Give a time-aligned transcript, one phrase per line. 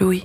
[0.00, 0.24] Louis.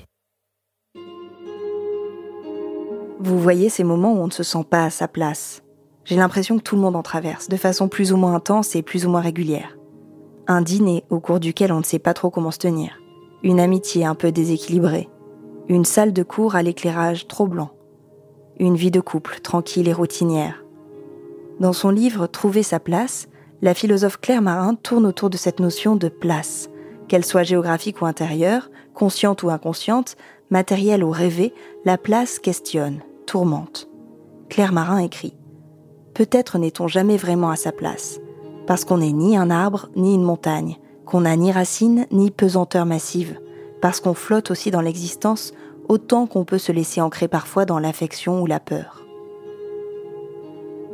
[3.20, 5.64] Vous voyez ces moments où on ne se sent pas à sa place.
[6.06, 8.82] J'ai l'impression que tout le monde en traverse, de façon plus ou moins intense et
[8.82, 9.78] plus ou moins régulière.
[10.48, 13.02] Un dîner au cours duquel on ne sait pas trop comment se tenir.
[13.44, 15.10] Une amitié un peu déséquilibrée.
[15.68, 17.72] Une salle de cours à l'éclairage trop blanc.
[18.60, 20.64] Une vie de couple tranquille et routinière.
[21.60, 23.28] Dans son livre Trouver sa place,
[23.62, 26.70] la philosophe Claire Marin tourne autour de cette notion de place,
[27.08, 30.16] qu'elle soit géographique ou intérieure, consciente ou inconsciente,
[30.50, 31.54] matérielle ou rêvée,
[31.86, 33.88] la place questionne, tourmente.
[34.50, 35.34] Claire Marin écrit
[36.14, 38.20] Peut-être n'est-on jamais vraiment à sa place,
[38.66, 42.86] parce qu'on n'est ni un arbre ni une montagne, qu'on n'a ni racines ni pesanteur
[42.86, 43.40] massive,
[43.82, 45.54] parce qu'on flotte aussi dans l'existence
[45.88, 49.06] autant qu'on peut se laisser ancrer parfois dans l'affection ou la peur.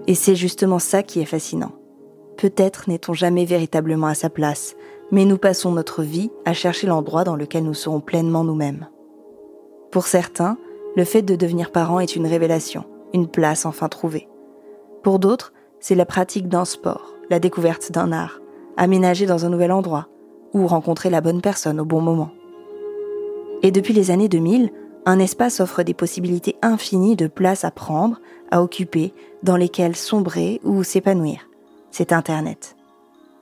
[0.07, 1.71] Et c'est justement ça qui est fascinant.
[2.37, 4.75] Peut-être n'est-on jamais véritablement à sa place,
[5.13, 8.87] mais nous passons notre vie à chercher l'endroit dans lequel nous serons pleinement nous-mêmes.
[9.91, 10.57] Pour certains,
[10.95, 14.27] le fait de devenir parent est une révélation, une place enfin trouvée.
[15.03, 18.41] Pour d'autres, c'est la pratique d'un sport, la découverte d'un art,
[18.75, 20.07] aménager dans un nouvel endroit,
[20.51, 22.31] ou rencontrer la bonne personne au bon moment.
[23.61, 24.71] Et depuis les années 2000,
[25.05, 28.19] un espace offre des possibilités infinies de places à prendre,
[28.49, 29.13] à occuper,
[29.43, 31.49] dans lesquelles sombrer ou s'épanouir.
[31.91, 32.75] C'est Internet.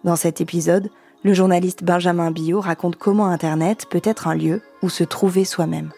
[0.04, 0.90] Dans cet épisode,
[1.24, 5.92] le journaliste Benjamin Billot raconte comment Internet peut être un lieu où se trouver soi-même.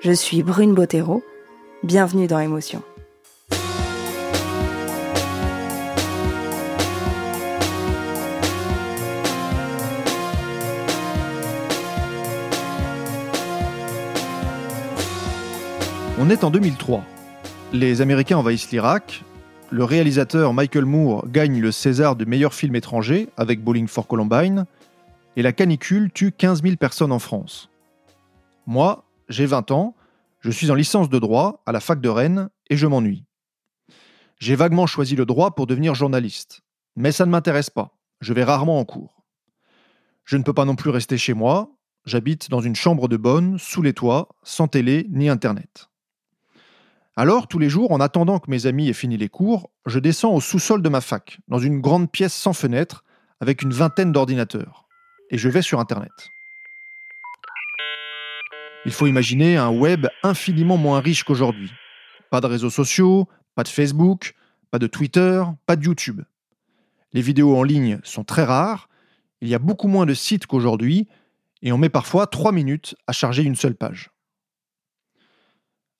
[0.00, 1.22] Je suis Brune Bottero,
[1.82, 2.82] bienvenue dans Émotion.
[16.18, 17.02] On est en 2003.
[17.72, 19.24] Les Américains envahissent l'Irak.
[19.72, 24.66] Le réalisateur Michael Moore gagne le César du meilleur film étranger avec Bowling for Columbine.
[25.36, 27.70] Et la canicule tue 15 000 personnes en France.
[28.66, 29.94] Moi, j'ai 20 ans,
[30.40, 33.24] je suis en licence de droit à la fac de Rennes et je m'ennuie.
[34.40, 36.62] J'ai vaguement choisi le droit pour devenir journaliste.
[36.96, 37.96] Mais ça ne m'intéresse pas.
[38.20, 39.22] Je vais rarement en cours.
[40.24, 41.70] Je ne peux pas non plus rester chez moi.
[42.06, 45.89] J'habite dans une chambre de bonne, sous les toits, sans télé ni internet.
[47.16, 50.32] Alors, tous les jours, en attendant que mes amis aient fini les cours, je descends
[50.32, 53.04] au sous-sol de ma fac, dans une grande pièce sans fenêtre,
[53.40, 54.86] avec une vingtaine d'ordinateurs.
[55.30, 56.12] Et je vais sur Internet.
[58.86, 61.70] Il faut imaginer un web infiniment moins riche qu'aujourd'hui.
[62.30, 64.34] Pas de réseaux sociaux, pas de Facebook,
[64.70, 66.22] pas de Twitter, pas de YouTube.
[67.12, 68.88] Les vidéos en ligne sont très rares,
[69.40, 71.08] il y a beaucoup moins de sites qu'aujourd'hui,
[71.62, 74.10] et on met parfois 3 minutes à charger une seule page.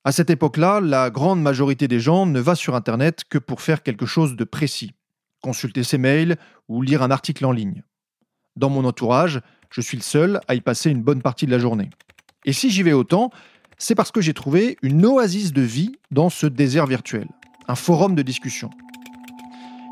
[0.03, 3.83] À cette époque-là, la grande majorité des gens ne va sur Internet que pour faire
[3.83, 4.95] quelque chose de précis,
[5.43, 6.39] consulter ses mails
[6.69, 7.83] ou lire un article en ligne.
[8.57, 11.59] Dans mon entourage, je suis le seul à y passer une bonne partie de la
[11.59, 11.91] journée.
[12.47, 13.31] Et si j'y vais autant,
[13.77, 17.29] c'est parce que j'ai trouvé une oasis de vie dans ce désert virtuel,
[17.69, 18.71] un forum de discussion.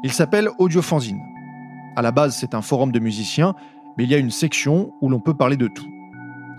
[0.04, 1.20] Il s'appelle Audiofanzine.
[1.96, 3.54] À la base, c'est un forum de musiciens,
[3.98, 5.97] mais il y a une section où l'on peut parler de tout.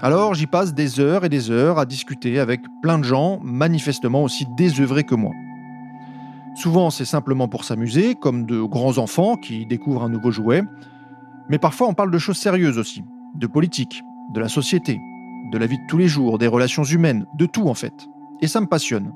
[0.01, 4.23] Alors j'y passe des heures et des heures à discuter avec plein de gens manifestement
[4.23, 5.33] aussi désœuvrés que moi.
[6.55, 10.63] Souvent c'est simplement pour s'amuser, comme de grands enfants qui découvrent un nouveau jouet,
[11.49, 13.03] mais parfois on parle de choses sérieuses aussi,
[13.35, 14.01] de politique,
[14.33, 15.01] de la société,
[15.51, 18.07] de la vie de tous les jours, des relations humaines, de tout en fait.
[18.41, 19.11] Et ça me passionne.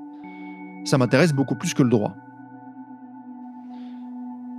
[0.84, 2.14] Ça m'intéresse beaucoup plus que le droit.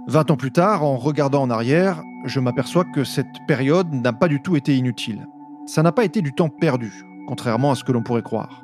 [0.06, 4.28] Vingt ans plus tard, en regardant en arrière, je m'aperçois que cette période n'a pas
[4.28, 5.26] du tout été inutile
[5.66, 6.92] ça n'a pas été du temps perdu,
[7.26, 8.62] contrairement à ce que l'on pourrait croire.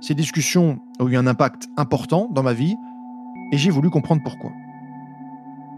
[0.00, 2.76] Ces discussions ont eu un impact important dans ma vie
[3.52, 4.52] et j'ai voulu comprendre pourquoi.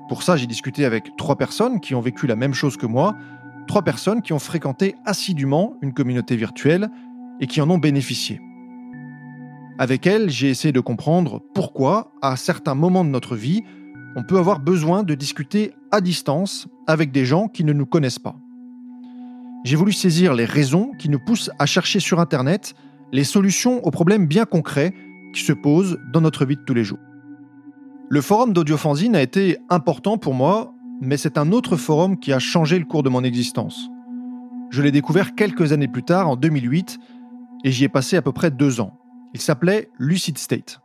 [0.08, 3.14] Pour ça, j'ai discuté avec trois personnes qui ont vécu la même chose que moi,
[3.67, 6.90] trois personnes qui ont fréquenté assidûment une communauté virtuelle
[7.40, 8.40] et qui en ont bénéficié.
[9.78, 13.62] Avec elles, j'ai essayé de comprendre pourquoi, à certains moments de notre vie,
[14.17, 18.19] on peut avoir besoin de discuter à distance avec des gens qui ne nous connaissent
[18.19, 18.37] pas.
[19.64, 22.75] J'ai voulu saisir les raisons qui nous poussent à chercher sur Internet
[23.12, 24.93] les solutions aux problèmes bien concrets
[25.35, 26.99] qui se posent dans notre vie de tous les jours.
[28.08, 32.38] Le forum d'audiofanzine a été important pour moi, mais c'est un autre forum qui a
[32.38, 33.88] changé le cours de mon existence.
[34.70, 36.99] Je l'ai découvert quelques années plus tard, en 2008,
[37.64, 38.99] et j'y ai passé à peu près deux ans.
[39.35, 40.81] Il s'appelait Lucid State.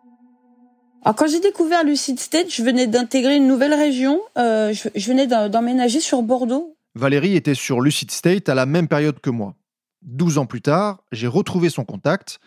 [1.04, 4.22] Quand j'ai découvert Lucid State, je venais d'intégrer une nouvelle région.
[4.38, 6.76] Euh, je, venais d'emménager sur Bordeaux.
[6.96, 9.56] Valérie était sur Lucid State à la même période que moi.
[10.02, 12.40] Douze ans plus tard, j'ai retrouvé son contact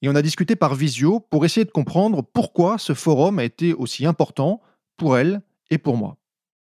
[0.00, 3.74] et on a discuté par visio pour essayer de comprendre pourquoi ce forum a été
[3.74, 4.60] aussi important
[4.96, 6.16] pour elle et pour moi.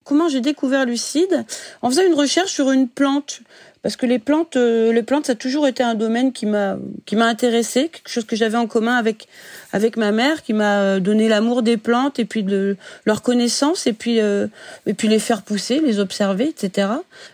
[0.04, 1.44] Comment j'ai découvert Lucide
[1.82, 3.42] En faisant une recherche sur une plante,
[3.82, 6.76] parce que les plantes, euh, les plantes, ça a toujours été un domaine qui m'a
[7.06, 9.26] qui m'a intéressé, quelque chose que j'avais en commun avec
[9.72, 12.76] avec ma mère, qui m'a euh, donné l'amour des plantes et puis de
[13.06, 14.48] leur connaissance et puis euh,
[14.86, 16.88] et puis les faire pousser, les observer, etc.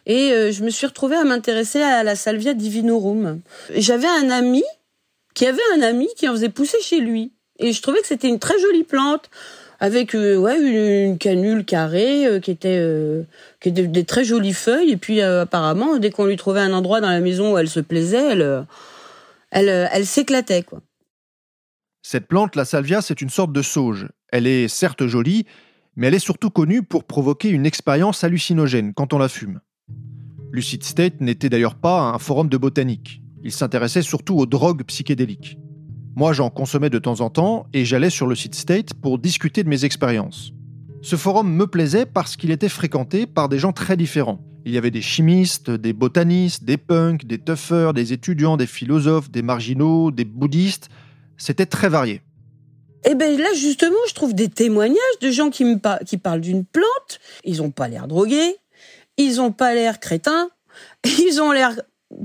[0.06, 3.40] Et je me suis retrouvée à m'intéresser à la salvia divinorum.
[3.74, 4.62] J'avais un ami
[5.34, 8.28] qui avait un ami qui en faisait pousser chez lui, et je trouvais que c'était
[8.28, 9.30] une très jolie plante
[9.80, 13.22] avec euh, une, canule carrée euh, qui était euh,
[13.60, 17.00] qui était des très jolies feuilles et puis apparemment dès qu'on lui trouvait un endroit
[17.00, 18.66] dans la maison où elle se plaisait elle
[19.50, 20.80] elle, elle s'éclatait quoi.
[22.02, 24.08] Cette plante la salvia c'est une sorte de sauge.
[24.30, 25.46] Elle est certes jolie
[25.96, 29.60] mais elle est surtout connue pour provoquer une expérience hallucinogène quand on la fume.
[30.52, 33.22] Lucid State n'était d'ailleurs pas un forum de botanique.
[33.42, 35.58] Il s'intéressait surtout aux drogues psychédéliques.
[36.18, 39.62] Moi, j'en consommais de temps en temps et j'allais sur le site State pour discuter
[39.62, 40.50] de mes expériences.
[41.02, 44.40] Ce forum me plaisait parce qu'il était fréquenté par des gens très différents.
[44.64, 49.30] Il y avait des chimistes, des botanistes, des punks, des toughers, des étudiants, des philosophes,
[49.30, 50.88] des marginaux, des bouddhistes.
[51.36, 52.22] C'était très varié.
[53.04, 57.20] Eh bien là, justement, je trouve des témoignages de gens qui parlent d'une plante.
[57.44, 58.56] Ils n'ont pas l'air drogués,
[59.18, 60.48] ils n'ont pas l'air crétins,
[61.04, 61.76] ils ont l'air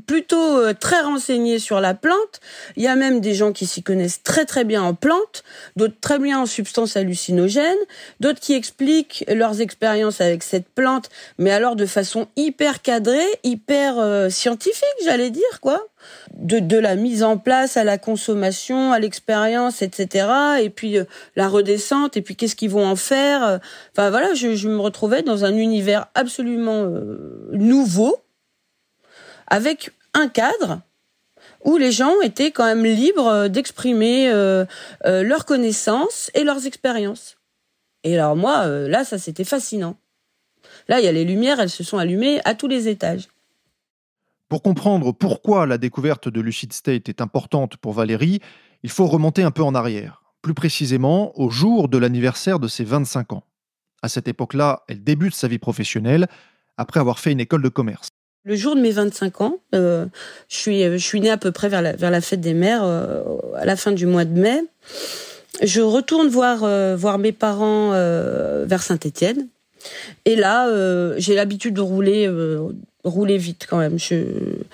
[0.06, 2.40] plutôt euh, très renseignés sur la plante.
[2.76, 5.44] Il y a même des gens qui s'y connaissent très très bien en plantes,
[5.76, 7.78] d'autres très bien en substances hallucinogènes,
[8.20, 13.98] d'autres qui expliquent leurs expériences avec cette plante, mais alors de façon hyper cadrée, hyper
[13.98, 15.88] euh, scientifique, j'allais dire quoi.
[16.36, 20.28] De, de la mise en place à la consommation, à l'expérience, etc.
[20.62, 21.04] Et puis euh,
[21.36, 23.60] la redescente, et puis qu'est-ce qu'ils vont en faire.
[23.92, 26.88] Enfin voilà, je, je, me retrouvais dans un univers absolument
[27.52, 28.21] nouveau
[29.52, 30.82] avec un cadre
[31.64, 34.66] où les gens étaient quand même libres d'exprimer euh,
[35.06, 37.38] euh, leurs connaissances et leurs expériences.
[38.04, 39.98] Et alors moi, euh, là, ça c'était fascinant.
[40.88, 43.28] Là, il y a les lumières, elles se sont allumées à tous les étages.
[44.50, 48.40] Pour comprendre pourquoi la découverte de Lucid State est importante pour Valérie,
[48.84, 52.84] il faut remonter un peu en arrière, plus précisément au jour de l'anniversaire de ses
[52.84, 53.44] 25 ans.
[54.02, 56.28] À cette époque-là, elle débute sa vie professionnelle
[56.78, 58.10] après avoir fait une école de commerce.
[58.44, 60.08] Le jour de mes 25 ans, euh,
[60.50, 62.84] je suis je suis née à peu près vers la, vers la fête des mères
[62.84, 63.22] euh,
[63.56, 64.64] à la fin du mois de mai.
[65.62, 69.48] Je retourne voir euh, voir mes parents vers Saint-Étienne.
[70.26, 70.68] Et là,
[71.18, 72.28] j'ai l'habitude de rouler
[73.04, 74.00] rouler vite quand même.
[74.00, 74.24] Je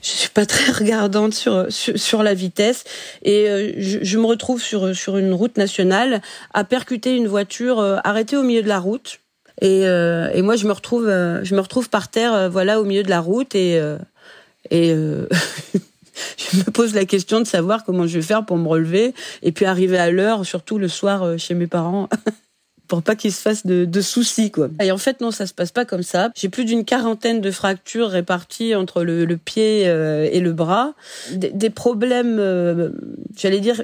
[0.01, 2.85] je suis pas très regardante sur sur, sur la vitesse
[3.21, 6.21] et je, je, me retrouve sur sur une route nationale
[6.53, 9.19] à percuter une voiture arrêtée au milieu de la route
[9.61, 12.79] et, euh, et moi, je me retrouve, euh, je me retrouve par terre, euh, voilà,
[12.79, 13.81] au milieu de la route, et
[14.69, 19.13] et je me pose la question de savoir comment je vais faire pour me relever
[19.43, 22.09] et puis arriver à l'heure, surtout le soir chez mes parents.
[22.87, 24.69] pour pas qu'ils se fassent de, de, soucis quoi.
[24.81, 26.31] Et en fait non, ça se passe pas comme ça.
[26.35, 30.93] J'ai plus d'une quarantaine de fractures réparties entre le, le pied et le bras,
[31.33, 32.93] des, des problèmes,
[33.35, 33.83] j'allais dire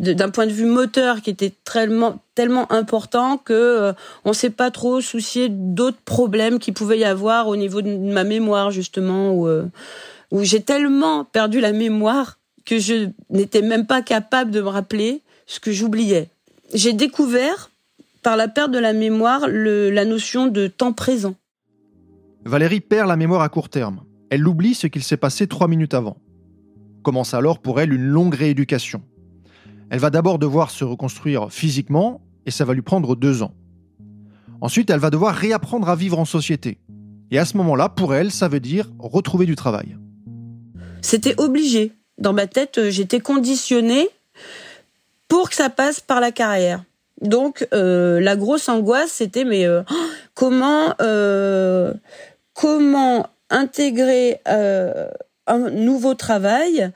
[0.00, 3.92] d'un point de vue moteur qui était tellement important que euh,
[4.24, 8.24] on s'est pas trop soucié d'autres problèmes qui pouvaient y avoir au niveau de ma
[8.24, 9.66] mémoire justement où euh,
[10.30, 15.22] où j'ai tellement perdu la mémoire que je n'étais même pas capable de me rappeler
[15.46, 16.28] ce que j'oubliais.
[16.72, 17.70] J'ai découvert
[18.22, 21.34] par la perte de la mémoire la notion de temps présent.
[22.44, 24.02] Valérie perd la mémoire à court terme.
[24.30, 26.16] Elle oublie ce qu'il s'est passé trois minutes avant.
[27.02, 29.02] Commence alors pour elle une longue rééducation.
[29.90, 33.52] Elle va d'abord devoir se reconstruire physiquement et ça va lui prendre deux ans.
[34.60, 36.78] Ensuite, elle va devoir réapprendre à vivre en société.
[37.30, 39.96] Et à ce moment-là, pour elle, ça veut dire retrouver du travail.
[41.02, 41.92] C'était obligé.
[42.18, 44.08] Dans ma tête, euh, j'étais conditionnée
[45.28, 46.84] pour que ça passe par la carrière.
[47.20, 49.66] Donc la grosse angoisse, c'était mais
[50.32, 50.94] comment
[52.54, 56.90] comment intégrer un nouveau travail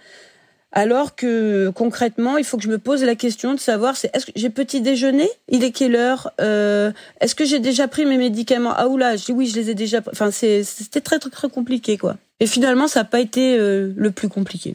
[0.74, 4.26] alors que concrètement, il faut que je me pose la question de savoir c'est est-ce
[4.26, 5.30] que j'ai petit déjeuner?
[5.48, 6.32] Il est quelle heure?
[6.40, 6.90] Euh,
[7.20, 8.74] Est-ce que j'ai déjà pris mes médicaments?
[8.76, 10.00] Ah oula, je dis oui, je les ai déjà.
[10.10, 12.16] Enfin, c'était très, très compliqué quoi.
[12.40, 14.74] Et finalement, ça n'a pas été euh, le plus compliqué.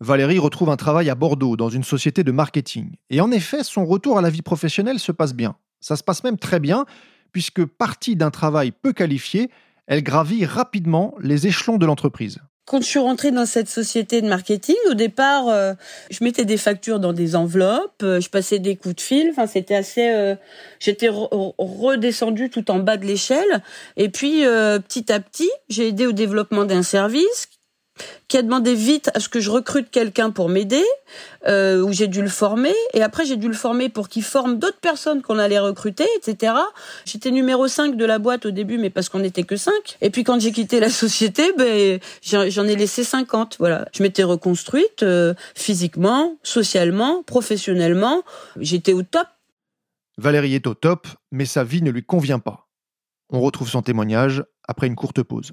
[0.00, 2.92] Valérie retrouve un travail à Bordeaux dans une société de marketing.
[3.10, 5.56] Et en effet, son retour à la vie professionnelle se passe bien.
[5.80, 6.86] Ça se passe même très bien,
[7.32, 9.50] puisque partie d'un travail peu qualifié,
[9.86, 12.38] elle gravit rapidement les échelons de l'entreprise.
[12.66, 15.74] Quand je suis rentrée dans cette société de marketing, au départ, euh,
[16.10, 19.28] je mettais des factures dans des enveloppes, euh, je passais des coups de fil.
[19.30, 20.08] Enfin, c'était assez.
[20.08, 20.34] Euh,
[20.80, 23.62] j'étais redescendue tout en bas de l'échelle.
[23.98, 24.44] Et puis,
[24.88, 27.48] petit à petit, j'ai aidé au développement d'un service
[28.28, 30.84] qui a demandé vite à ce que je recrute quelqu'un pour m'aider,
[31.46, 34.58] euh, où j'ai dû le former, et après j'ai dû le former pour qu'il forme
[34.58, 36.54] d'autres personnes qu'on allait recruter, etc.
[37.04, 39.72] J'étais numéro 5 de la boîte au début, mais parce qu'on n'était que 5.
[40.00, 43.56] Et puis quand j'ai quitté la société, ben, j'en ai laissé 50.
[43.58, 43.88] Voilà.
[43.92, 48.22] Je m'étais reconstruite euh, physiquement, socialement, professionnellement.
[48.58, 49.28] J'étais au top.
[50.16, 52.68] Valérie est au top, mais sa vie ne lui convient pas.
[53.30, 55.52] On retrouve son témoignage après une courte pause.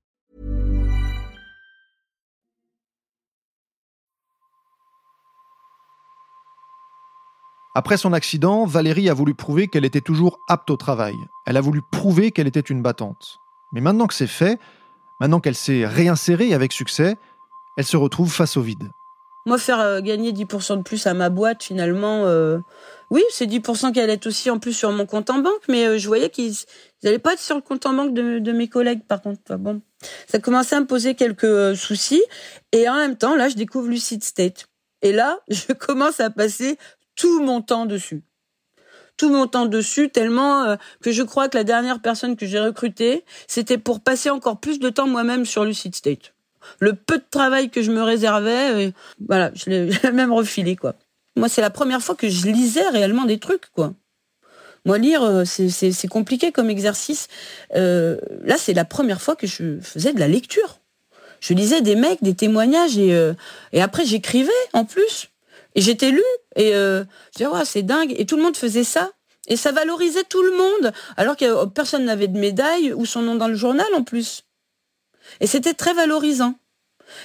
[7.73, 11.15] Après son accident, Valérie a voulu prouver qu'elle était toujours apte au travail.
[11.45, 13.39] Elle a voulu prouver qu'elle était une battante.
[13.71, 14.59] Mais maintenant que c'est fait,
[15.21, 17.15] maintenant qu'elle s'est réinsérée avec succès,
[17.77, 18.89] elle se retrouve face au vide.
[19.45, 22.59] Moi, faire euh, gagner 10% de plus à ma boîte, finalement, euh,
[23.09, 25.97] oui, c'est 10% qui allait aussi en plus sur mon compte en banque, mais euh,
[25.97, 26.53] je voyais qu'ils
[27.03, 29.55] n'allaient pas être sur le compte en banque de, mes collègues, par contre.
[29.55, 29.81] bon,
[30.27, 32.21] ça commençait à me poser quelques soucis.
[32.71, 34.67] Et en même temps, là, je découvre Lucid State.
[35.01, 36.77] Et là, je commence à passer
[37.15, 38.23] tout mon temps dessus.
[39.17, 42.59] Tout mon temps dessus, tellement euh, que je crois que la dernière personne que j'ai
[42.59, 46.33] recrutée, c'était pour passer encore plus de temps moi-même sur Lucid State.
[46.79, 48.91] Le peu de travail que je me réservais, euh,
[49.27, 50.95] voilà, je l'ai même refilé, quoi.
[51.35, 53.93] Moi, c'est la première fois que je lisais réellement des trucs, quoi.
[54.85, 57.27] Moi, lire, euh, c'est compliqué comme exercice.
[57.71, 60.79] là, c'est la première fois que je faisais de la lecture.
[61.39, 63.33] Je lisais des mecs, des témoignages, et,
[63.71, 65.30] et après, j'écrivais en plus.
[65.75, 66.23] Et j'étais lu
[66.55, 67.03] et euh,
[67.37, 69.11] je disais c'est dingue et tout le monde faisait ça
[69.47, 73.35] et ça valorisait tout le monde alors que personne n'avait de médaille ou son nom
[73.35, 74.43] dans le journal en plus.
[75.39, 76.55] Et c'était très valorisant.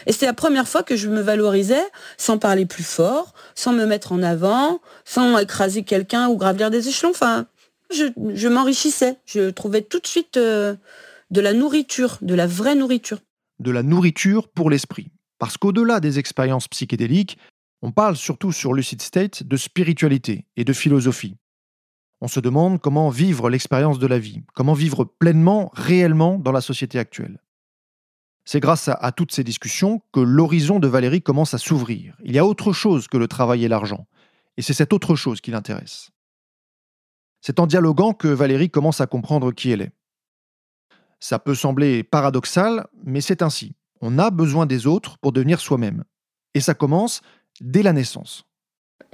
[0.07, 1.85] Et c'était la première fois que je me valorisais
[2.17, 6.89] sans parler plus fort, sans me mettre en avant, sans écraser quelqu'un ou gravir des
[6.89, 7.11] échelons.
[7.11, 7.47] Enfin,
[7.93, 9.19] je, je m'enrichissais.
[9.27, 10.75] Je trouvais tout de suite euh,
[11.31, 13.19] de la nourriture, de la vraie nourriture.
[13.61, 15.09] De la nourriture pour l'esprit.
[15.39, 17.39] Parce qu'au-delà des expériences psychédéliques,
[17.87, 21.37] on parle surtout sur Lucid State de spiritualité et de philosophie.
[22.21, 26.61] On se demande comment vivre l'expérience de la vie, comment vivre pleinement, réellement dans la
[26.61, 27.41] société actuelle.
[28.45, 32.17] C'est grâce à, toutes ces discussions que l'horizon de Valérie commence à s'ouvrir.
[32.25, 34.09] Il y a autre chose que le travail et l'argent,
[34.57, 36.11] et c'est cette autre chose qui l'intéresse.
[37.41, 39.93] C'est en dialoguant que Valérie commence à comprendre qui elle est.
[41.21, 43.77] Ça peut sembler paradoxal, mais c'est ainsi.
[44.01, 46.03] On a besoin des autres pour devenir soi-même.
[46.55, 47.21] Et ça commence
[47.61, 48.45] dès la naissance.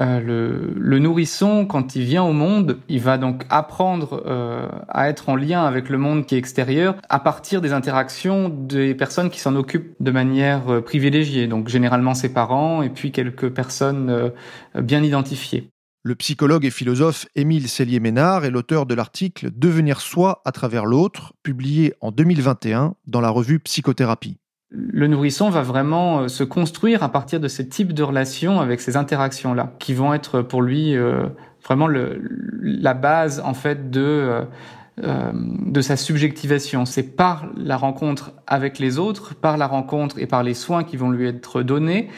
[0.01, 5.29] Euh, le, nourrisson, quand il vient au monde, il va donc apprendre euh, à être
[5.29, 9.41] en lien avec le monde qui est extérieur à partir des interactions des personnes qui
[9.41, 14.33] s'en occupent de manière euh, privilégiée, donc généralement ses parents et puis quelques personnes
[14.75, 15.69] bien identifiées.
[16.05, 21.33] Le psychologue et philosophe Émile Cellier-Ménard est l'auteur de l'article Devenir soi à travers l'autre,
[21.45, 24.39] publié en 2021 dans la revue Psychothérapie
[24.73, 28.81] le nourrisson va vraiment euh, se construire à partir de ce type de relations avec
[28.81, 31.26] ces interactions-là, qui vont être pour lui euh,
[31.64, 34.45] vraiment la base en fait de
[35.02, 36.85] euh, de sa subjectivation.
[36.85, 40.99] C'est par la rencontre avec les autres, par la rencontre et par les soins qui
[40.99, 42.11] vont lui être donnés,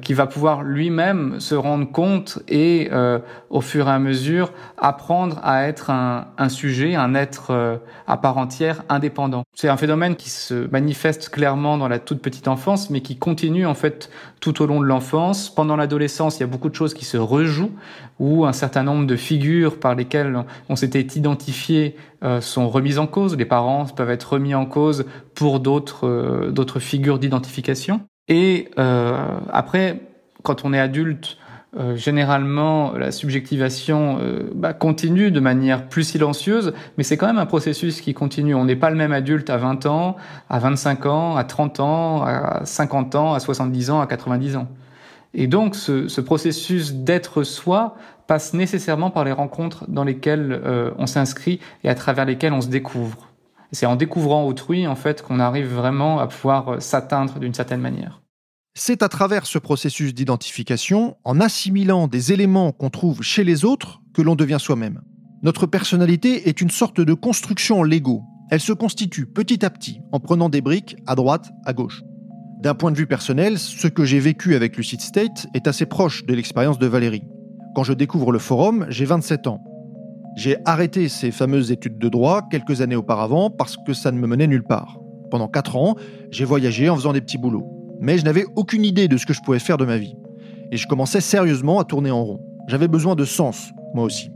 [0.00, 3.18] qui va pouvoir lui-même se rendre compte et, euh,
[3.50, 7.76] au fur et à mesure, apprendre à être un, un sujet, un être euh,
[8.06, 9.42] à part entière, indépendant.
[9.56, 13.66] C'est un phénomène qui se manifeste clairement dans la toute petite enfance, mais qui continue
[13.66, 14.08] en fait
[14.40, 15.52] tout au long de l'enfance.
[15.52, 17.72] Pendant l'adolescence, il y a beaucoup de choses qui se rejouent,
[18.20, 21.96] où un certain nombre de figures par lesquelles on s'était identifié
[22.40, 23.36] sont remises en cause.
[23.36, 28.02] Les parents peuvent être remis en cause pour d'autres d'autres figures d'identification.
[28.28, 30.00] Et euh, après,
[30.42, 31.38] quand on est adulte,
[31.74, 37.38] euh, généralement, la subjectivation euh, bah, continue de manière plus silencieuse, mais c'est quand même
[37.38, 38.54] un processus qui continue.
[38.54, 40.16] On n'est pas le même adulte à 20 ans,
[40.50, 44.68] à 25 ans, à 30 ans, à 50 ans, à 70 ans, à 90 ans.
[45.32, 50.90] Et donc, ce, ce processus d'être soi passe nécessairement par les rencontres dans lesquelles euh,
[50.98, 53.31] on s'inscrit et à travers lesquelles on se découvre.
[53.72, 57.80] C'est en découvrant autrui, en fait, qu'on arrive vraiment à pouvoir euh, s'atteindre d'une certaine
[57.80, 58.22] manière.
[58.74, 64.00] C'est à travers ce processus d'identification, en assimilant des éléments qu'on trouve chez les autres,
[64.14, 65.02] que l'on devient soi-même.
[65.42, 68.22] Notre personnalité est une sorte de construction Lego.
[68.50, 72.02] Elle se constitue petit à petit en prenant des briques à droite, à gauche.
[72.60, 76.24] D'un point de vue personnel, ce que j'ai vécu avec Lucid State est assez proche
[76.26, 77.24] de l'expérience de Valérie.
[77.74, 79.64] Quand je découvre le forum, j'ai 27 ans.
[80.34, 84.26] J'ai arrêté ces fameuses études de droit quelques années auparavant parce que ça ne me
[84.26, 84.98] menait nulle part.
[85.30, 85.94] Pendant 4 ans,
[86.30, 87.66] j'ai voyagé en faisant des petits boulots.
[88.00, 90.16] Mais je n'avais aucune idée de ce que je pouvais faire de ma vie.
[90.70, 92.40] Et je commençais sérieusement à tourner en rond.
[92.66, 94.30] J'avais besoin de sens, moi aussi.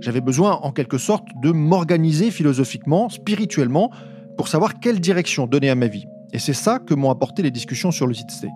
[0.00, 3.90] J'avais besoin, en quelque sorte, de m'organiser philosophiquement, spirituellement,
[4.36, 6.06] pour savoir quelle direction donner à ma vie.
[6.32, 8.50] Et c'est ça que m'ont apporté les discussions sur le site State.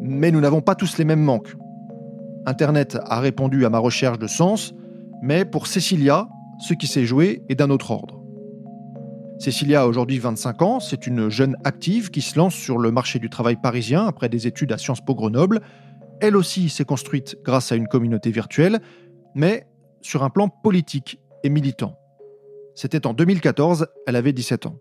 [0.00, 1.54] Mais nous n'avons pas tous les mêmes manques.
[2.46, 4.74] Internet a répondu à ma recherche de sens,
[5.22, 6.28] mais pour Cécilia,
[6.58, 8.20] ce qui s'est joué est d'un autre ordre.
[9.38, 13.18] Cécilia a aujourd'hui 25 ans, c'est une jeune active qui se lance sur le marché
[13.18, 15.60] du travail parisien après des études à Sciences Po Grenoble.
[16.20, 18.80] Elle aussi s'est construite grâce à une communauté virtuelle,
[19.34, 19.66] mais
[20.00, 21.98] sur un plan politique et militant.
[22.74, 24.76] C'était en 2014, elle avait 17 ans.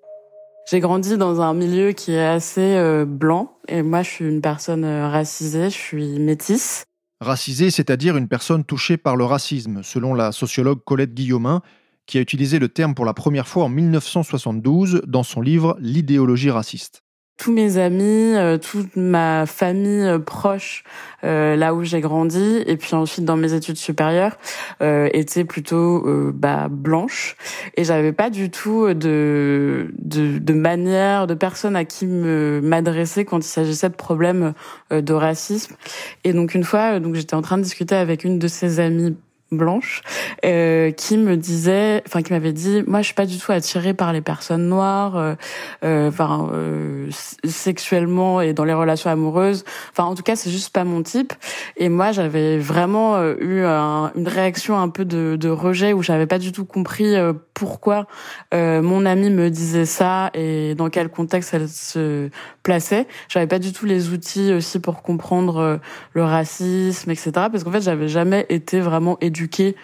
[0.69, 4.41] J'ai grandi dans un milieu qui est assez euh, blanc et moi je suis une
[4.41, 6.85] personne euh, racisée, je suis métisse.
[7.23, 11.61] Racisé, c'est-à-dire une personne touchée par le racisme, selon la sociologue Colette Guillaumin,
[12.05, 16.51] qui a utilisé le terme pour la première fois en 1972 dans son livre L'idéologie
[16.51, 17.02] raciste.
[17.37, 20.83] Tous mes amis, euh, toute ma famille euh, proche,
[21.23, 24.37] euh, là où j'ai grandi, et puis ensuite dans mes études supérieures,
[24.81, 27.35] étaient plutôt bah, blanches,
[27.75, 33.25] et j'avais pas du tout de, de, de manière, de personne à qui me m'adresser
[33.25, 34.53] quand il s'agissait de problèmes
[34.91, 35.75] de racisme.
[36.23, 39.15] Et donc une fois, donc j'étais en train de discuter avec une de ses amies
[39.57, 40.01] blanche
[40.45, 43.93] euh, qui me disait enfin qui m'avait dit moi je suis pas du tout attirée
[43.93, 45.35] par les personnes noires euh,
[45.83, 47.09] euh, enfin euh,
[47.43, 49.63] sexuellement et dans les relations amoureuses.
[49.91, 51.33] Enfin en tout cas c'est juste pas mon type.
[51.77, 56.01] Et moi j'avais vraiment euh, eu un, une réaction un peu de, de rejet où
[56.01, 57.15] j'avais pas du tout compris
[57.53, 58.07] pourquoi
[58.51, 62.29] mon amie me disait ça et dans quel contexte elle se
[62.63, 65.79] plaçait j'avais pas du tout les outils aussi pour comprendre
[66.13, 69.75] le racisme etc parce qu'en fait j'avais jamais été vraiment éduquée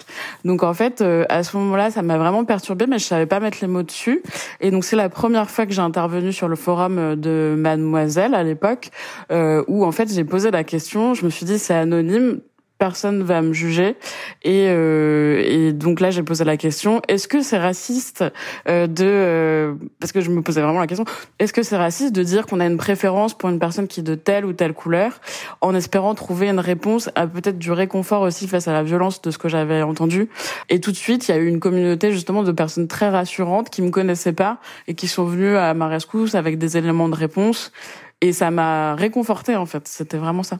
[0.45, 3.39] donc en fait, euh, à ce moment-là, ça m'a vraiment perturbée, mais je savais pas
[3.39, 4.21] mettre les mots dessus.
[4.61, 8.33] Et donc c'est la première fois que j'ai intervenu sur le forum euh, de Mademoiselle
[8.33, 8.89] à l'époque,
[9.31, 11.13] euh, où en fait j'ai posé la question.
[11.13, 12.39] Je me suis dit c'est anonyme
[12.79, 13.97] personne va me juger.
[14.41, 18.23] Et, euh, et donc là, j'ai posé la question est-ce que c'est raciste
[18.67, 21.05] euh, de euh, parce que je me posais vraiment la question
[21.37, 24.03] est-ce que c'est raciste de dire qu'on a une préférence pour une personne qui est
[24.03, 25.19] de telle ou telle couleur,
[25.61, 29.29] en espérant trouver une réponse à peut-être du réconfort aussi face à la violence de
[29.29, 30.29] ce que j'avais entendu.
[30.69, 33.69] Et tout de suite, il y a eu une communauté justement de personnes très rassurantes
[33.69, 37.15] qui me connaissaient pas et qui sont venues à ma rescousse avec des éléments de
[37.15, 37.73] réponse.
[38.21, 39.87] Et ça m'a réconforté en fait.
[39.87, 40.59] C'était vraiment ça.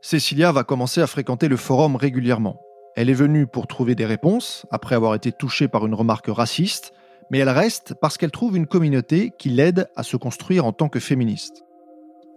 [0.00, 2.60] Cécilia va commencer à fréquenter le forum régulièrement.
[2.94, 6.92] Elle est venue pour trouver des réponses, après avoir été touchée par une remarque raciste,
[7.30, 10.88] mais elle reste parce qu'elle trouve une communauté qui l'aide à se construire en tant
[10.88, 11.64] que féministe.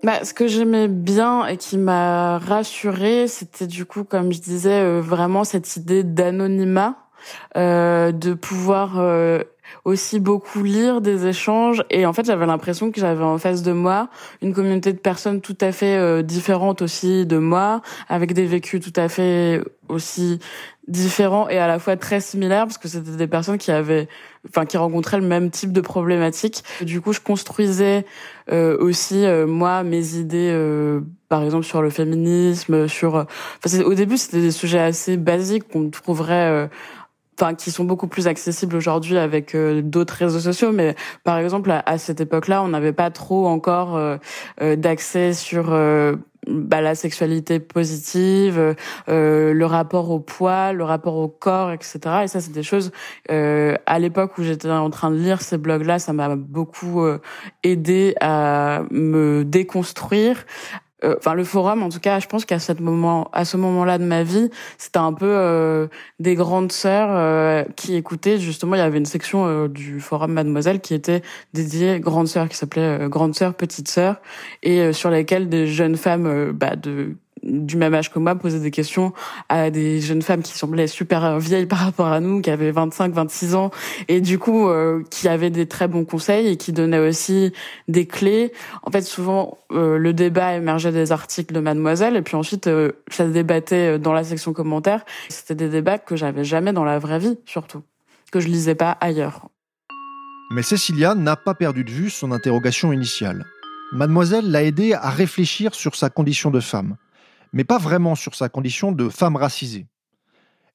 [0.04, 4.82] Bah, ce que j'aimais bien et qui m'a rassurée, c'était du coup, comme je disais,
[4.82, 6.97] euh, vraiment cette idée d'anonymat,
[7.56, 9.43] euh, de pouvoir euh,
[9.86, 11.84] aussi beaucoup lire des échanges.
[11.89, 14.10] Et en fait j'avais l'impression que j'avais en face de moi
[14.41, 18.81] une communauté de personnes tout à fait euh, différentes aussi de moi avec des vécus
[18.81, 20.39] tout à fait aussi
[20.88, 24.07] différents et à la fois très similaires parce que c'était des personnes qui avaient
[24.49, 26.63] enfin qui rencontraient le même type de problématiques.
[26.81, 28.05] Du coup je construisais
[28.51, 30.51] euh, aussi euh, moi mes idées
[31.29, 33.25] par exemple sur le féminisme sur
[33.63, 36.69] enfin au début c'était des sujets assez basiques qu'on trouverait
[37.41, 41.97] enfin qui sont beaucoup plus accessibles aujourd'hui avec d'autres réseaux sociaux mais par exemple à,
[41.97, 43.99] cette époque-là on n'avait pas trop encore
[44.60, 45.73] d'accès sur
[46.47, 48.75] bah, la sexualité positive,
[49.10, 51.99] euh, le rapport au poids, le rapport au corps, etc.
[52.23, 52.91] Et ça, c'est des choses.
[53.30, 57.19] Euh, à l'époque où j'étais en train de lire ces blogs-là, ça m'a beaucoup euh,
[57.62, 60.45] aidé à me déconstruire,
[61.03, 63.97] euh, enfin le forum en tout cas je pense qu'à ce moment à ce moment-là
[63.97, 65.87] de ma vie c'était un peu euh,
[66.19, 70.79] des grandes sœurs euh, qui écoutaient justement il y avait une section du forum Mademoiselle
[70.79, 71.21] qui était
[71.53, 74.21] dédiée grandes sœurs qui s'appelait grandes sœurs petites sœurs
[74.63, 78.71] et sur lesquelles des jeunes femmes bah, de du même âge que moi poser des
[78.71, 79.13] questions
[79.49, 83.13] à des jeunes femmes qui semblaient super vieilles par rapport à nous, qui avaient 25,
[83.13, 83.71] 26 ans,
[84.08, 87.51] et du coup euh, qui avaient des très bons conseils et qui donnaient aussi
[87.88, 88.51] des clés.
[88.84, 92.91] En fait, souvent euh, le débat émergeait des articles de Mademoiselle, et puis ensuite euh,
[93.10, 95.04] ça se débattait dans la section commentaires.
[95.30, 97.84] C'était des débats que j'avais jamais dans la vraie vie, surtout
[98.32, 99.49] que je lisais pas ailleurs.
[100.51, 103.45] Mais Cécilia n'a pas perdu de vue son interrogation initiale.
[103.91, 106.95] Mademoiselle l'a aidé à réfléchir sur sa condition de femme
[107.53, 109.87] mais pas vraiment sur sa condition de femme racisée.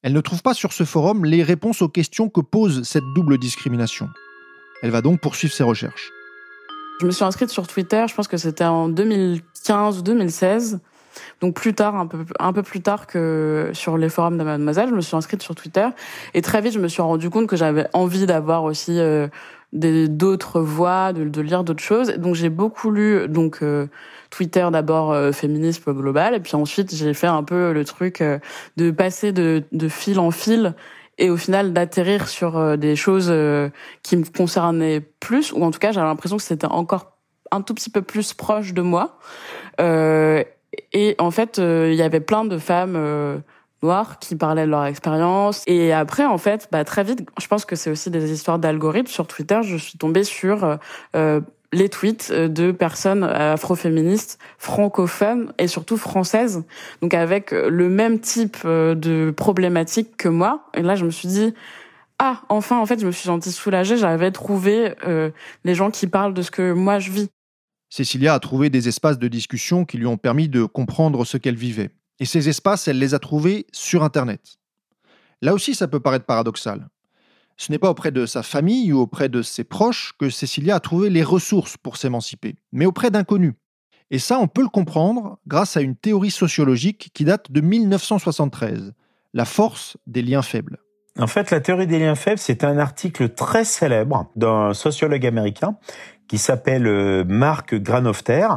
[0.02, 3.38] Elle ne trouve pas sur ce forum les réponses aux questions que pose cette double
[3.38, 4.08] discrimination.
[4.82, 6.12] Elle va donc poursuivre ses recherches.
[7.00, 10.80] Je me suis inscrite sur Twitter, je pense que c'était en 2015 ou 2016.
[11.40, 15.00] Donc plus tard, un peu, plus tard que sur les forums de Mademoiselle, je me
[15.00, 15.88] suis inscrite sur Twitter
[16.34, 19.28] et très vite je me suis rendu compte que j'avais envie d'avoir aussi euh,
[19.72, 22.12] d'autres voix, de, lire d'autres choses.
[22.14, 23.86] Donc j'ai beaucoup lu euh,
[24.36, 28.38] Twitter d'abord euh, féminisme global et puis ensuite j'ai fait un peu le truc euh,
[28.76, 30.74] de passer de, de fil en fil
[31.16, 33.32] et au final d'atterrir sur euh, des choses
[34.02, 37.16] qui me concernaient plus ou en tout cas j'avais l'impression que c'était encore
[37.50, 39.18] un tout petit peu plus proche de moi.
[39.78, 43.42] et en fait il y avait plein de femmes
[43.82, 45.62] noirs qui parlaient de leur expérience.
[45.66, 49.06] Et après, en fait, bah, très vite, je pense que c'est aussi des histoires d'algorithmes.
[49.06, 50.78] Sur Twitter, je suis tombée sur
[51.14, 51.40] euh,
[51.72, 56.64] les tweets de personnes afroféministes, francophones et surtout françaises,
[57.02, 60.68] donc avec le même type euh, de problématique que moi.
[60.74, 61.54] Et là, je me suis dit,
[62.18, 63.96] ah, enfin, en fait, je me suis sentie soulagée.
[63.96, 65.30] J'avais trouvé euh,
[65.64, 67.28] les gens qui parlent de ce que moi je vis.
[67.90, 71.56] Cécilia a trouvé des espaces de discussion qui lui ont permis de comprendre ce qu'elle
[71.56, 71.90] vivait.
[72.18, 74.58] Et ces espaces, elle les a trouvés sur Internet.
[75.42, 76.88] Là aussi, ça peut paraître paradoxal.
[77.56, 80.80] Ce n'est pas auprès de sa famille ou auprès de ses proches que Cécilia a
[80.80, 83.54] trouvé les ressources pour s'émanciper, mais auprès d'inconnus.
[84.10, 88.92] Et ça, on peut le comprendre grâce à une théorie sociologique qui date de 1973,
[89.34, 90.78] la force des liens faibles.
[91.18, 95.76] En fait, la théorie des liens faibles, c'est un article très célèbre d'un sociologue américain
[96.28, 98.48] qui s'appelle euh, Marc Granofter.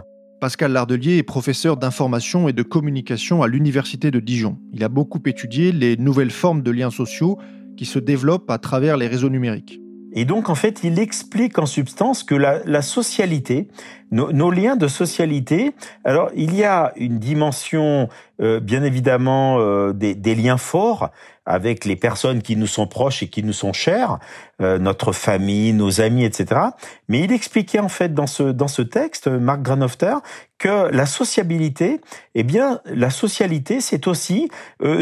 [0.42, 4.58] Pascal Lardelier est professeur d'information et de communication à l'Université de Dijon.
[4.74, 7.38] Il a beaucoup étudié les nouvelles formes de liens sociaux
[7.80, 9.80] qui se développe à travers les réseaux numériques.
[10.12, 13.70] Et donc, en fait, il explique en substance que la, socialité,
[14.12, 15.72] nos, liens de socialité,
[16.04, 18.10] alors il y a une dimension,
[18.42, 21.12] euh, bien évidemment, euh, des, liens forts
[21.50, 24.20] avec les personnes qui nous sont proches et qui nous sont chères,
[24.62, 26.62] euh, notre famille, nos amis, etc.
[27.08, 30.16] Mais il expliquait en fait dans ce dans ce texte, Marc Granofter,
[30.58, 32.00] que la sociabilité,
[32.36, 34.50] eh bien, la socialité, c'est aussi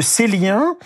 [0.01, 0.77] ces liens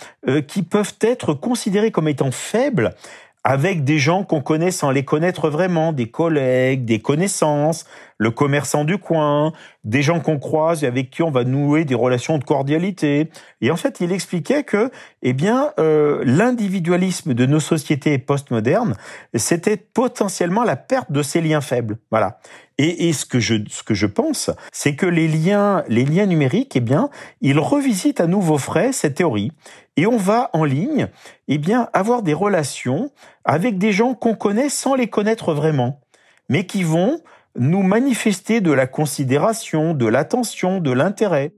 [0.48, 2.96] qui peuvent être considérés comme étant faibles
[3.44, 7.86] avec des gens qu'on connaît sans les connaître vraiment, des collègues, des connaissances,
[8.22, 9.52] le commerçant du coin,
[9.84, 13.32] des gens qu'on croise et avec qui on va nouer des relations de cordialité.
[13.62, 14.92] Et en fait, il expliquait que,
[15.24, 18.94] eh bien, euh, l'individualisme de nos sociétés postmodernes,
[19.34, 21.98] c'était potentiellement la perte de ces liens faibles.
[22.12, 22.38] Voilà.
[22.78, 26.28] Et, et ce que je ce que je pense, c'est que les liens les liens
[26.28, 27.10] numériques, eh bien,
[27.42, 29.52] ils revisitent à nouveau frais cette théorie.
[29.98, 31.08] Et on va en ligne,
[31.48, 33.10] eh bien, avoir des relations
[33.46, 36.02] avec des gens qu'on connaît sans les connaître vraiment,
[36.50, 37.20] mais qui vont
[37.58, 41.54] nous manifester de la considération, de l'attention, de l'intérêt.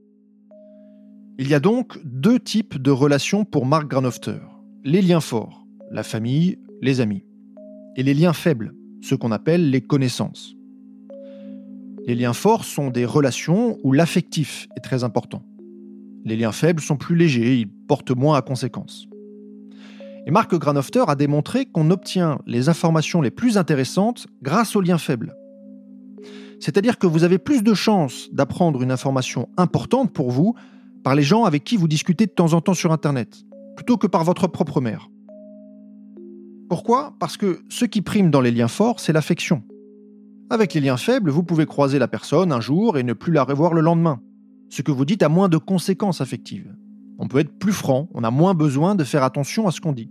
[1.38, 4.38] Il y a donc deux types de relations pour Mark Granofter.
[4.84, 7.24] Les liens forts, la famille, les amis.
[7.96, 10.56] Et les liens faibles, ceux qu'on appelle les connaissances.
[12.06, 15.42] Les liens forts sont des relations où l'affectif est très important.
[16.24, 19.06] Les liens faibles sont plus légers, ils portent moins à conséquence.
[20.26, 24.98] Et Mark Granofter a démontré qu'on obtient les informations les plus intéressantes grâce aux liens
[24.98, 25.34] faibles.
[26.64, 30.54] C'est-à-dire que vous avez plus de chances d'apprendre une information importante pour vous
[31.02, 33.44] par les gens avec qui vous discutez de temps en temps sur Internet,
[33.76, 35.10] plutôt que par votre propre mère.
[36.70, 37.16] Pourquoi?
[37.20, 39.62] Parce que ce qui prime dans les liens forts, c'est l'affection.
[40.48, 43.44] Avec les liens faibles, vous pouvez croiser la personne un jour et ne plus la
[43.44, 44.22] revoir le lendemain.
[44.70, 46.74] Ce que vous dites a moins de conséquences affectives.
[47.18, 49.92] On peut être plus franc, on a moins besoin de faire attention à ce qu'on
[49.92, 50.08] dit.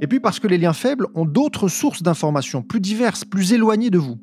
[0.00, 3.90] Et puis parce que les liens faibles ont d'autres sources d'informations plus diverses, plus éloignées
[3.90, 4.20] de vous.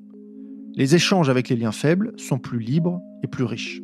[0.78, 3.82] Les échanges avec les liens faibles sont plus libres et plus riches.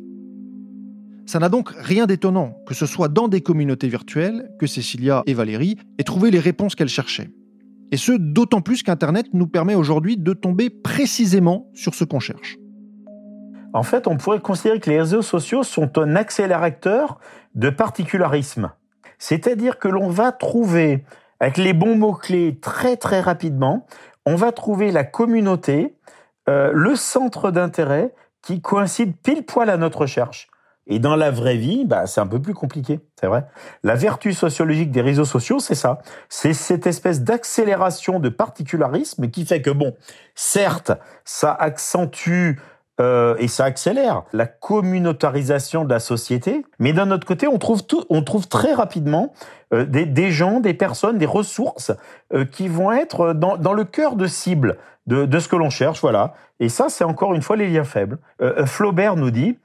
[1.24, 5.32] Ça n'a donc rien d'étonnant que ce soit dans des communautés virtuelles que Cécilia et
[5.32, 7.30] Valérie aient trouvé les réponses qu'elles cherchaient.
[7.92, 12.58] Et ce, d'autant plus qu'Internet nous permet aujourd'hui de tomber précisément sur ce qu'on cherche.
[13.72, 17.18] En fait, on pourrait considérer que les réseaux sociaux sont un accélérateur
[17.54, 18.70] de particularisme.
[19.18, 21.04] C'est-à-dire que l'on va trouver,
[21.40, 23.86] avec les bons mots-clés très très rapidement,
[24.26, 25.96] on va trouver la communauté,
[26.48, 30.48] euh, le centre d'intérêt qui coïncide pile poil à notre recherche.
[30.88, 33.46] Et dans la vraie vie, bah, c'est un peu plus compliqué, c'est vrai.
[33.84, 35.98] La vertu sociologique des réseaux sociaux, c'est ça.
[36.28, 39.94] C'est cette espèce d'accélération de particularisme qui fait que, bon,
[40.34, 40.90] certes,
[41.24, 42.58] ça accentue
[43.00, 47.82] euh, et ça accélère la communautarisation de la société, mais d'un autre côté, on trouve,
[48.10, 49.32] on trouve très rapidement
[49.72, 51.92] euh, des, des, gens, des personnes, des ressources
[52.34, 54.76] euh, qui vont être dans, dans le cœur de cible
[55.06, 56.34] de, de ce que l'on cherche, voilà.
[56.60, 58.18] Et ça, c'est encore une fois les liens faibles.
[58.66, 59.58] Flaubert nous dit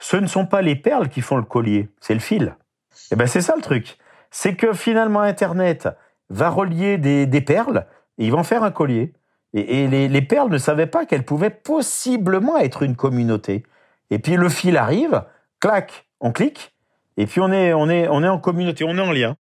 [0.00, 2.54] ce ne sont pas les perles qui font le collier, c'est le fil.
[2.92, 3.98] Et eh ben c'est ça le truc.
[4.30, 5.88] C'est que finalement Internet
[6.28, 7.86] va relier des, des perles
[8.18, 9.12] et ils vont faire un collier.
[9.52, 13.64] Et, les, les, perles ne savaient pas qu'elles pouvaient possiblement être une communauté.
[14.10, 15.24] Et puis le fil arrive,
[15.58, 16.72] clac, on clique,
[17.16, 19.36] et puis on est, on est, on est en communauté, on est en lien.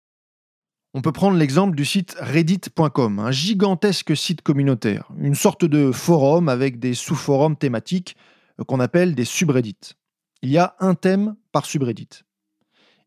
[0.93, 6.49] On peut prendre l'exemple du site reddit.com, un gigantesque site communautaire, une sorte de forum
[6.49, 8.17] avec des sous-forums thématiques
[8.61, 9.97] euh, qu'on appelle des subreddits
[10.45, 12.23] il y a un thème par subreddit.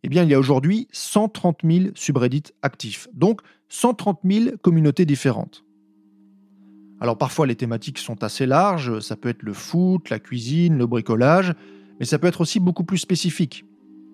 [0.01, 5.63] Eh bien, il y a aujourd'hui 130 000 subreddits actifs, donc 130 000 communautés différentes.
[6.99, 10.87] Alors parfois les thématiques sont assez larges, ça peut être le foot, la cuisine, le
[10.87, 11.53] bricolage,
[11.99, 13.65] mais ça peut être aussi beaucoup plus spécifique.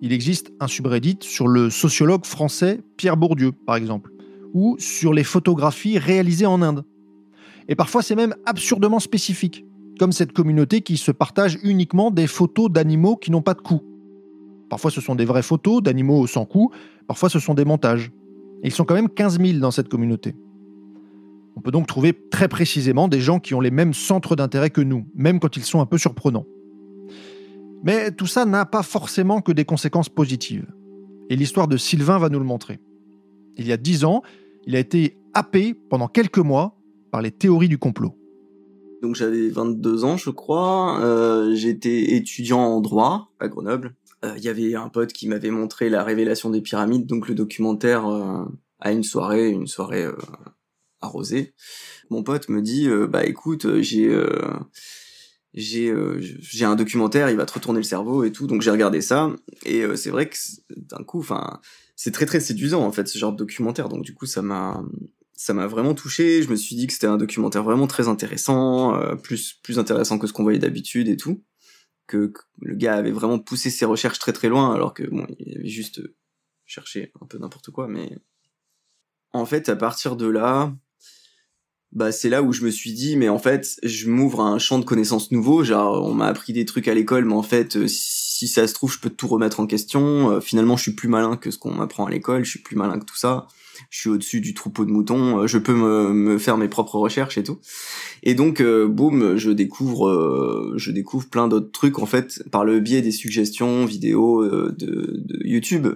[0.02, 4.10] Il existe un subreddit sur le sociologue français Pierre Bourdieu, par exemple,
[4.52, 6.84] ou sur les photographies réalisées en Inde.
[7.68, 9.64] Et parfois c'est même absurdement spécifique
[9.98, 13.80] comme cette communauté qui se partage uniquement des photos d'animaux qui n'ont pas de cou.
[14.68, 16.70] Parfois ce sont des vraies photos d'animaux sans cou,
[17.06, 18.10] parfois ce sont des montages.
[18.62, 20.34] Et ils sont quand même 15 000 dans cette communauté.
[21.56, 24.80] On peut donc trouver très précisément des gens qui ont les mêmes centres d'intérêt que
[24.80, 26.46] nous, même quand ils sont un peu surprenants.
[27.84, 30.66] Mais tout ça n'a pas forcément que des conséquences positives.
[31.30, 32.80] Et l'histoire de Sylvain va nous le montrer.
[33.56, 34.22] Il y a dix ans,
[34.66, 36.76] il a été happé pendant quelques mois
[37.10, 38.14] par les théories du complot.
[39.02, 40.98] Donc j'avais 22 ans, je crois.
[41.02, 43.94] Euh, J'étais étudiant en droit à Grenoble.
[44.22, 47.34] Il euh, y avait un pote qui m'avait montré la révélation des pyramides, donc le
[47.34, 48.44] documentaire euh,
[48.80, 50.06] à une soirée, une soirée
[51.04, 51.54] euh, arrosée.
[52.10, 54.14] Mon pote me dit, bah écoute, j'ai
[55.54, 58.46] j'ai j'ai un documentaire, il va te retourner le cerveau et tout.
[58.46, 59.30] Donc j'ai regardé ça
[59.64, 60.36] et c'est vrai que
[60.76, 61.60] d'un coup, enfin,
[61.96, 63.88] c'est très très séduisant en fait ce genre de documentaire.
[63.88, 64.84] Donc du coup, ça m'a
[65.34, 66.42] ça vraiment touché.
[66.42, 70.18] Je me suis dit que c'était un documentaire vraiment très intéressant, euh, plus plus intéressant
[70.18, 71.44] que ce qu'on voyait d'habitude et tout.
[72.06, 75.56] Que, le gars avait vraiment poussé ses recherches très très loin, alors que bon, il
[75.58, 76.02] avait juste
[76.66, 77.88] cherché un peu n'importe quoi.
[77.88, 78.18] Mais
[79.32, 80.74] en fait, à partir de là,
[81.94, 84.58] bah c'est là où je me suis dit, mais en fait, je m'ouvre à un
[84.58, 85.62] champ de connaissances nouveau.
[85.62, 88.74] Genre, on m'a appris des trucs à l'école, mais en fait, euh, si ça se
[88.74, 90.32] trouve, je peux tout remettre en question.
[90.32, 92.44] Euh, finalement, je suis plus malin que ce qu'on m'apprend à l'école.
[92.44, 93.46] Je suis plus malin que tout ça
[93.90, 97.38] je suis au-dessus du troupeau de moutons, euh, je peux me, faire mes propres recherches
[97.38, 97.58] et tout.
[98.22, 103.02] Et donc, boum, je découvre, je découvre plein d'autres trucs en fait par le biais
[103.02, 105.88] des suggestions vidéos de, YouTube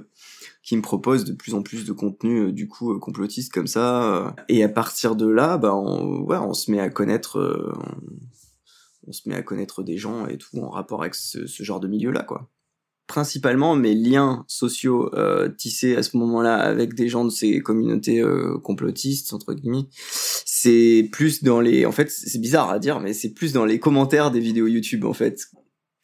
[0.68, 4.36] qui me proposent de plus en plus de contenu du coup complotiste comme ça.
[4.50, 7.74] Et à partir de là, bah, on, ouais, on se met à connaître,
[9.06, 11.88] on, se met à connaître des gens et tout en rapport avec ce, genre de
[11.88, 12.50] milieu là, quoi
[13.06, 18.20] principalement mes liens sociaux euh, tissés à ce moment-là avec des gens de ces communautés
[18.20, 23.14] euh, complotistes entre guillemets c'est plus dans les en fait c'est bizarre à dire mais
[23.14, 25.46] c'est plus dans les commentaires des vidéos YouTube en fait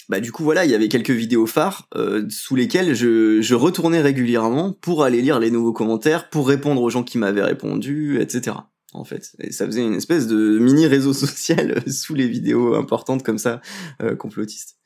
[0.09, 3.55] bah du coup voilà il y avait quelques vidéos phares euh, sous lesquelles je, je
[3.55, 8.21] retournais régulièrement pour aller lire les nouveaux commentaires pour répondre aux gens qui m'avaient répondu
[8.21, 8.53] etc
[8.95, 9.35] en fait.
[9.41, 13.61] Et ça faisait une espèce de mini réseau social sous les vidéos importantes comme ça
[14.03, 14.79] euh, complotistes.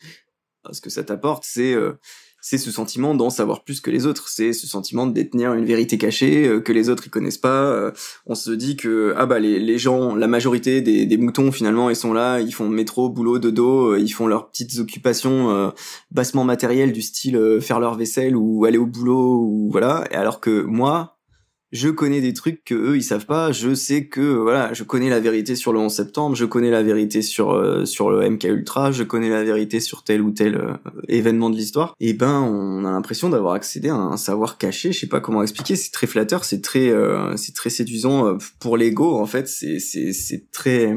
[0.73, 1.93] Ce que ça t'apporte, c'est euh,
[2.41, 5.65] c'est ce sentiment d'en savoir plus que les autres, c'est ce sentiment de détenir une
[5.65, 7.65] vérité cachée euh, que les autres ils connaissent pas.
[7.65, 7.91] Euh,
[8.27, 11.91] on se dit que ah bah les, les gens, la majorité des, des moutons finalement
[11.91, 15.73] ils sont là, ils font métro, boulot, dodo, ils font leurs petites occupations
[16.11, 20.05] bassement matérielles du style faire leur vaisselle ou aller au boulot ou voilà.
[20.11, 21.18] Et alors que moi,
[21.71, 23.53] je connais des trucs que eux ils savent pas.
[23.53, 26.83] Je sais que voilà, je connais la vérité sur le 11 septembre, je connais la
[26.83, 30.57] vérité sur euh, sur le MK Ultra, je connais la vérité sur tel ou tel
[30.57, 30.75] euh,
[31.09, 31.95] événement de l'histoire.
[32.01, 34.93] Et ben, on a l'impression d'avoir accédé à un savoir caché.
[34.93, 35.77] Je sais pas comment expliquer.
[35.77, 39.19] C'est très flatteur, c'est très euh, c'est très séduisant pour l'ego.
[39.19, 40.97] En fait, c'est c'est c'est très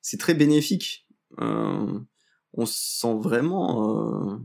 [0.00, 1.06] c'est très bénéfique.
[1.38, 4.40] on se sent vraiment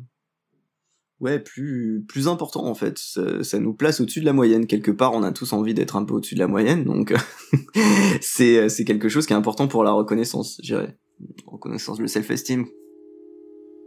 [1.24, 2.98] ouais, plus, important en fait.
[2.98, 4.68] Ça, nous place au-dessus de la moyenne.
[4.68, 7.14] Quelque part, on a tous envie d'être un peu au-dessus de la moyenne, donc
[8.22, 10.98] c'est, c'est quelque chose qui est important pour la reconnaissance, je dirais.
[11.48, 12.66] Reconnaissance, le self-esteem.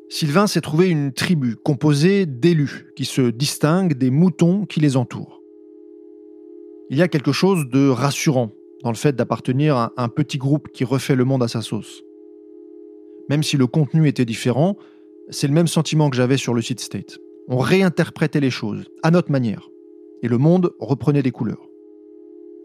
[0.09, 5.42] Sylvain s'est trouvé une tribu composée d'élus qui se distinguent des moutons qui les entourent.
[6.90, 8.53] Il y a quelque chose de rassurant
[8.85, 12.03] dans le fait d'appartenir à un petit groupe qui refait le monde à sa sauce.
[13.29, 14.77] Même si le contenu était différent,
[15.31, 17.18] c'est le même sentiment que j'avais sur le site State.
[17.48, 19.68] On réinterprétait les choses, à notre manière,
[20.22, 21.68] et le monde reprenait des couleurs.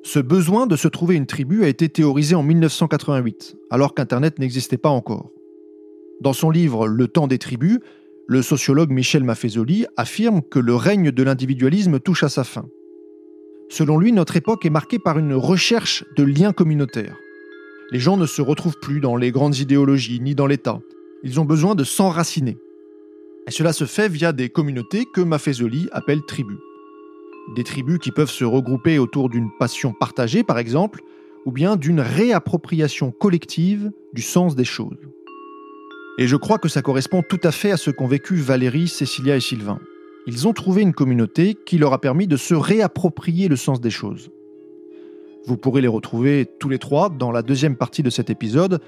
[0.04, 4.80] Ce besoin de se trouver une tribu a été théorisé en 1988, alors qu'Internet n'existait
[4.80, 5.30] pas encore.
[6.22, 7.80] Dans son livre Le temps des tribus,
[8.28, 12.66] le sociologue Michel Maffezoli affirme que le règne de l'individualisme touche à sa fin.
[13.70, 17.18] Selon lui, notre époque est marquée par une recherche de liens communautaires.
[17.92, 20.80] Les gens ne se retrouvent plus dans les grandes idéologies ni dans l'État.
[21.24, 22.58] Ils ont besoin de s'enraciner.
[23.48, 26.60] Et cela se fait via des communautés que Maffezoli appelle tribus.
[27.56, 31.02] Des tribus qui peuvent se regrouper autour d'une passion partagée, par exemple,
[31.46, 34.98] ou bien d'une réappropriation collective du sens des choses.
[36.18, 39.36] Et je crois que ça correspond tout à fait à ce qu'ont vécu Valérie, Cécilia
[39.36, 39.80] et Sylvain.
[40.28, 43.90] Ils ont trouvé une communauté qui leur a permis de se réapproprier le sens des
[43.90, 44.30] choses.
[45.46, 48.80] Vous pourrez les retrouver tous les trois dans la deuxième partie de cet épisode,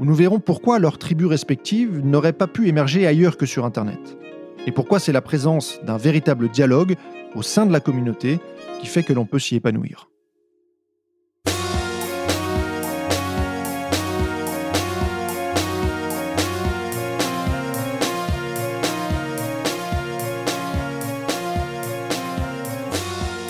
[0.00, 4.16] où nous verrons pourquoi leurs tribus respectives n'auraient pas pu émerger ailleurs que sur Internet.
[4.66, 6.96] Et pourquoi c'est la présence d'un véritable dialogue
[7.34, 8.40] au sein de la communauté
[8.80, 10.08] qui fait que l'on peut s'y épanouir.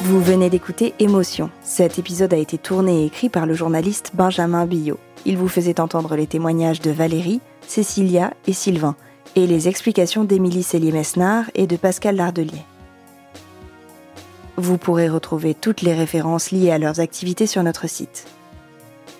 [0.03, 1.51] Vous venez d'écouter Émotion.
[1.63, 4.99] Cet épisode a été tourné et écrit par le journaliste Benjamin Billot.
[5.27, 8.97] Il vous faisait entendre les témoignages de Valérie, Cécilia et Sylvain,
[9.37, 12.65] et les explications d'Émilie Cellier-Mesnard et de Pascal Lardelier.
[14.57, 18.27] Vous pourrez retrouver toutes les références liées à leurs activités sur notre site.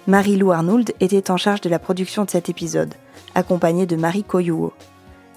[0.07, 2.95] Marie-Lou Arnould était en charge de la production de cet épisode,
[3.35, 4.73] accompagnée de Marie Coyouo.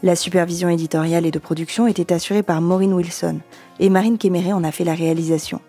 [0.02, 3.40] La supervision éditoriale et de production était assurée par Maureen Wilson,
[3.80, 5.62] et Marine Kéméré en a fait la réalisation.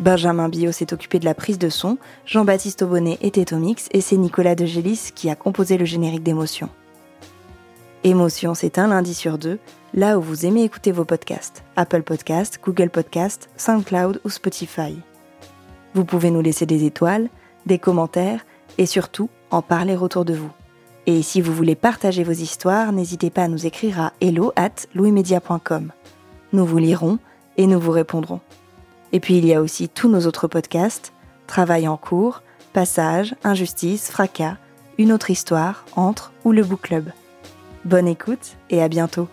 [0.00, 4.00] Benjamin Bio s'est occupé de la prise de son, Jean-Baptiste Aubonnet était au mix et
[4.00, 6.68] c'est Nicolas de Gélis qui a composé le générique d'émotion.
[8.04, 9.58] Émotion, c'est un lundi sur deux,
[9.94, 11.64] là où vous aimez écouter vos podcasts.
[11.74, 14.96] Apple Podcasts, Google Podcasts, SoundCloud ou Spotify.
[15.94, 17.28] Vous pouvez nous laisser des étoiles,
[17.66, 18.46] des commentaires
[18.78, 20.52] et surtout en parler autour de vous.
[21.06, 24.86] Et si vous voulez partager vos histoires, n'hésitez pas à nous écrire à hello at
[24.94, 25.90] louismedia.com.
[26.52, 27.18] Nous vous lirons
[27.56, 28.40] et nous vous répondrons.
[29.12, 31.12] Et puis il y a aussi tous nos autres podcasts,
[31.46, 32.42] Travail en cours,
[32.72, 34.56] Passage, Injustice, Fracas,
[34.98, 37.10] Une autre histoire, Entre ou le Book Club.
[37.84, 39.28] Bonne écoute et à bientôt.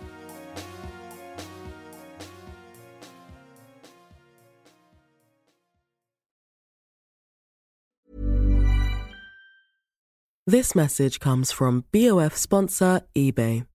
[10.48, 13.66] This message comes from BOF sponsor eBay.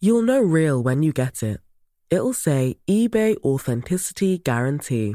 [0.00, 1.60] You'll know real when you get it.
[2.10, 5.14] It'll say eBay Authenticity Guarantee.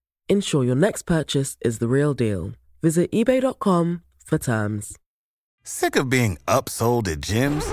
[0.31, 2.53] Ensure your next purchase is the real deal.
[2.81, 4.97] Visit eBay.com for terms.
[5.61, 7.67] Sick of being upsold at gyms?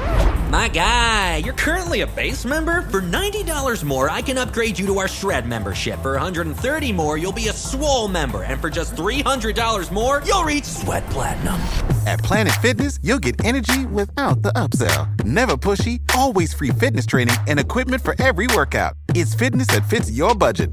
[0.50, 2.82] My guy, you're currently a base member.
[2.82, 6.02] For $90 more, I can upgrade you to our Shred membership.
[6.02, 8.42] For $130 more, you'll be a Swole member.
[8.42, 11.60] And for just $300 more, you'll reach Sweat Platinum.
[12.06, 15.22] At Planet Fitness, you'll get energy without the upsell.
[15.22, 18.94] Never pushy, always free fitness training and equipment for every workout.
[19.14, 20.72] It's fitness that fits your budget.